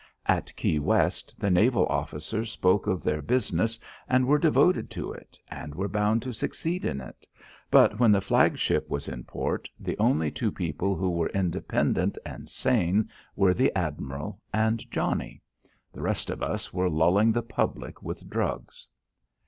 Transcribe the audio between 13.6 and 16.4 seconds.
admiral and Johnnie. The rest